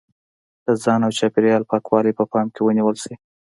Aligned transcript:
د 0.65 0.67
ځان 0.83 0.99
او 1.05 1.11
چاپېریال 1.17 1.63
پاکوالی 1.71 2.17
په 2.19 2.23
پام 2.31 2.47
کې 2.53 2.61
ونیول 2.63 2.95
شي. 3.03 3.13